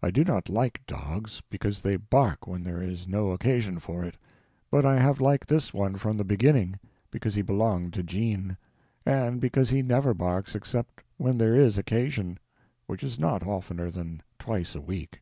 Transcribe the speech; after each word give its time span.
I 0.00 0.12
do 0.12 0.22
not 0.22 0.48
like 0.48 0.86
dogs, 0.86 1.42
because 1.50 1.80
they 1.80 1.96
bark 1.96 2.46
when 2.46 2.62
there 2.62 2.80
is 2.80 3.08
no 3.08 3.32
occasion 3.32 3.80
for 3.80 4.04
it; 4.04 4.16
but 4.70 4.86
I 4.86 5.00
have 5.00 5.20
liked 5.20 5.48
this 5.48 5.74
one 5.74 5.96
from 5.96 6.16
the 6.16 6.22
beginning, 6.24 6.78
because 7.10 7.34
he 7.34 7.42
belonged 7.42 7.92
to 7.94 8.04
Jean, 8.04 8.58
and 9.04 9.40
because 9.40 9.68
he 9.70 9.82
never 9.82 10.14
barks 10.14 10.54
except 10.54 11.02
when 11.16 11.36
there 11.36 11.56
is 11.56 11.78
occasion—which 11.78 13.02
is 13.02 13.18
not 13.18 13.44
oftener 13.44 13.90
than 13.90 14.22
twice 14.38 14.76
a 14.76 14.80
week. 14.80 15.20